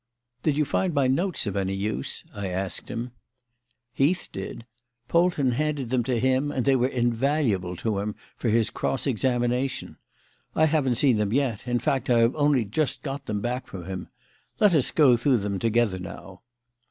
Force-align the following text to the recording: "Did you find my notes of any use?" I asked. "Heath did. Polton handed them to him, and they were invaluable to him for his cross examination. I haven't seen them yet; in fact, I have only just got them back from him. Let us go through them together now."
"Did 0.41 0.57
you 0.57 0.65
find 0.65 0.95
my 0.95 1.05
notes 1.05 1.45
of 1.45 1.55
any 1.55 1.75
use?" 1.75 2.23
I 2.33 2.47
asked. 2.47 2.91
"Heath 3.93 4.29
did. 4.31 4.65
Polton 5.07 5.51
handed 5.51 5.91
them 5.91 6.01
to 6.05 6.19
him, 6.19 6.49
and 6.51 6.65
they 6.65 6.75
were 6.75 6.87
invaluable 6.87 7.75
to 7.75 7.99
him 7.99 8.15
for 8.35 8.49
his 8.49 8.71
cross 8.71 9.05
examination. 9.05 9.97
I 10.55 10.65
haven't 10.65 10.95
seen 10.95 11.17
them 11.17 11.31
yet; 11.31 11.67
in 11.67 11.77
fact, 11.77 12.09
I 12.09 12.17
have 12.17 12.35
only 12.35 12.65
just 12.65 13.03
got 13.03 13.27
them 13.27 13.41
back 13.41 13.67
from 13.67 13.85
him. 13.85 14.07
Let 14.59 14.73
us 14.73 14.89
go 14.89 15.15
through 15.17 15.37
them 15.37 15.59
together 15.59 15.99
now." 15.99 16.41